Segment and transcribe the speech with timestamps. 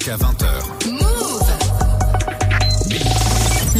[0.00, 0.59] jusqu'à 20h.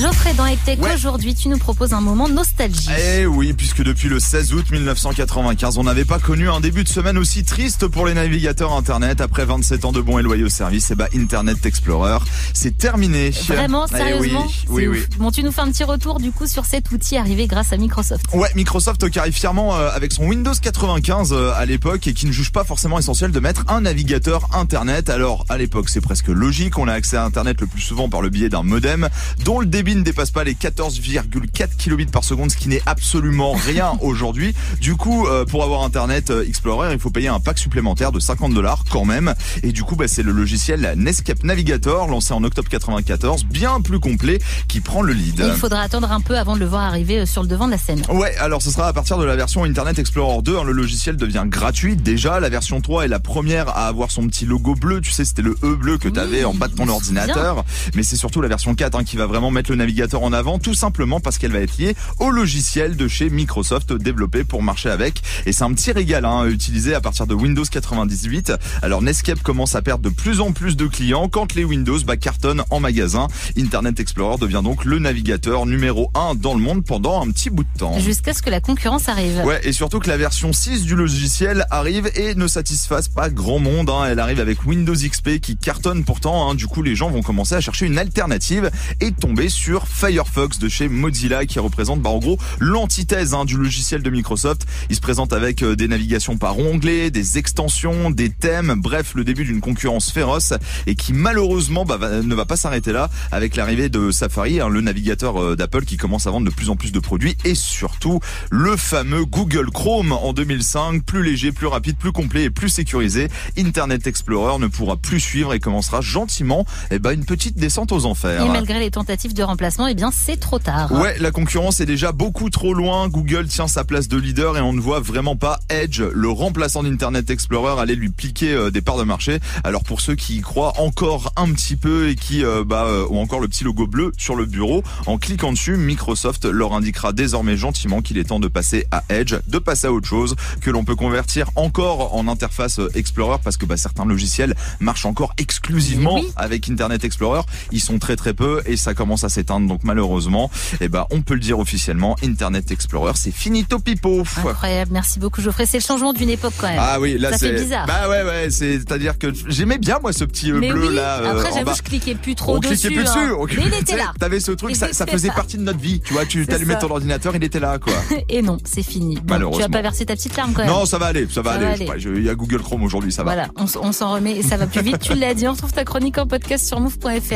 [0.01, 0.47] Geoffrey dans
[0.95, 2.89] aujourd'hui tu nous proposes un moment nostalgie.
[2.99, 6.89] Eh oui, puisque depuis le 16 août 1995, on n'avait pas connu un début de
[6.89, 9.21] semaine aussi triste pour les navigateurs Internet.
[9.21, 12.19] Après 27 ans de bons et loyaux services, et bah Internet Explorer,
[12.55, 13.31] c'est terminé.
[13.47, 15.05] Vraiment, Eh sérieusement oui, oui.
[15.19, 17.77] Bon, tu nous fais un petit retour du coup sur cet outil arrivé grâce à
[17.77, 18.25] Microsoft.
[18.33, 22.25] Ouais, Microsoft qui arrive fièrement euh, avec son Windows 95 euh, à l'époque et qui
[22.25, 25.11] ne juge pas forcément essentiel de mettre un navigateur Internet.
[25.11, 28.23] Alors à l'époque c'est presque logique, on a accès à Internet le plus souvent par
[28.23, 29.11] le biais d'un modem
[29.45, 33.53] dont le débit ne dépasse pas les 14,4 kilobits par seconde, ce qui n'est absolument
[33.53, 34.55] rien aujourd'hui.
[34.81, 38.21] Du coup, euh, pour avoir Internet euh, Explorer, il faut payer un pack supplémentaire de
[38.21, 39.35] 50 dollars quand même.
[39.63, 44.01] Et du coup, bah, c'est le logiciel Netscape Navigator lancé en octobre 94, bien plus
[44.01, 45.41] complet, qui prend le lead.
[45.41, 47.67] Et il faudra attendre un peu avant de le voir arriver euh, sur le devant
[47.67, 48.03] de la scène.
[48.11, 50.57] Ouais, alors ce sera à partir de la version Internet Explorer 2.
[50.57, 51.97] hein, le logiciel devient gratuit.
[51.97, 55.01] Déjà, la version 3 est la première à avoir son petit logo bleu.
[55.01, 57.65] Tu sais, c'était le E bleu que tu avais Oui, en bas de ton ordinateur.
[57.95, 60.59] Mais c'est surtout la version 4 hein, qui va vraiment mettre le navigateur en avant,
[60.59, 64.91] tout simplement parce qu'elle va être liée au logiciel de chez Microsoft développé pour marcher
[64.91, 65.23] avec.
[65.47, 68.53] Et c'est un petit régal hein, utilisé à partir de Windows 98.
[68.83, 72.17] Alors Netscape commence à perdre de plus en plus de clients quand les Windows bah,
[72.17, 73.27] cartonnent en magasin.
[73.57, 77.65] Internet Explorer devient donc le navigateur numéro 1 dans le monde pendant un petit bout
[77.65, 77.99] de temps.
[77.99, 79.43] Jusqu'à ce que la concurrence arrive.
[79.45, 83.59] Ouais, et surtout que la version 6 du logiciel arrive et ne satisfasse pas grand
[83.59, 83.89] monde.
[83.89, 84.05] hein.
[84.11, 86.51] Elle arrive avec Windows XP qui cartonne pourtant.
[86.51, 86.55] hein.
[86.55, 90.69] Du coup, les gens vont commencer à chercher une alternative et tomber sur Firefox de
[90.69, 94.67] chez Mozilla qui représente bah, en gros l'antithèse hein, du logiciel de Microsoft.
[94.89, 99.25] Il se présente avec euh, des navigations par onglet, des extensions, des thèmes, bref, le
[99.25, 100.55] début d'une concurrence féroce
[100.87, 104.81] et qui malheureusement bah, ne va pas s'arrêter là avec l'arrivée de Safari, hein, le
[104.81, 108.21] navigateur euh, d'Apple qui commence à vendre de plus en plus de produits et surtout
[108.51, 113.29] le fameux Google Chrome en 2005, plus léger, plus rapide, plus complet et plus sécurisé.
[113.59, 118.07] Internet Explorer ne pourra plus suivre et commencera gentiment eh ben, une petite descente aux
[118.07, 118.47] enfers.
[118.47, 120.91] Malgré les tentatives de remplacement, eh bien c'est trop tard.
[120.91, 123.09] Ouais, la concurrence est déjà beaucoup trop loin.
[123.09, 126.83] Google tient sa place de leader et on ne voit vraiment pas Edge, le remplaçant
[126.83, 129.39] d'Internet Explorer, aller lui piquer euh, des parts de marché.
[129.63, 133.07] Alors pour ceux qui y croient encore un petit peu et qui euh, bah, euh,
[133.11, 137.13] ont encore le petit logo bleu sur le bureau, en cliquant dessus, Microsoft leur indiquera
[137.13, 140.71] désormais gentiment qu'il est temps de passer à Edge, de passer à autre chose, que
[140.71, 145.35] l'on peut convertir encore en interface euh, Explorer parce que bah, certains logiciels marchent encore
[145.37, 146.33] exclusivement Oui.
[146.37, 147.43] avec Internet Explorer.
[147.73, 149.50] Ils sont très très peu et ça commence à s'éteindre.
[149.59, 150.51] Donc malheureusement,
[150.81, 154.23] eh ben, on peut le dire officiellement, Internet Explorer, c'est finito pipo.
[154.47, 155.67] Incroyable, merci beaucoup Geoffrey.
[155.67, 156.79] C'est le changement d'une époque quand même.
[156.81, 157.87] Ah oui, là c'est bizarre.
[157.87, 160.89] Bah ouais ouais, c'est à dire que j'aimais bien moi ce petit euh, Mais bleu
[160.91, 162.77] oui, là euh, après j'avoue je cliquais plus trop on dessus.
[162.89, 163.15] cliquait plus hein.
[163.27, 163.33] dessus.
[163.33, 164.13] on- Mais il était là.
[164.21, 166.01] T'avais ce truc, ça, faisait partie de notre vie.
[166.01, 167.95] Tu vois, tu t'allumais ton ordinateur, il était là quoi.
[168.29, 169.17] Et non, c'est fini.
[169.17, 169.67] Bon, tu Malheureusement.
[169.67, 170.71] vas pas verser ta petite larme quand même.
[170.71, 171.89] Non, ça va aller, ça va Ça aller.
[172.05, 173.33] Il y a Google Chrome aujourd'hui, ça va.
[173.35, 174.99] Voilà, on, on s'en remet et ça va plus vite.
[175.01, 177.35] tu l'as dit, on retrouve ta chronique en podcast sur move.fr.